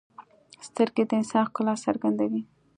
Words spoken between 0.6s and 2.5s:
سترګې د انسان ښکلا څرګندوي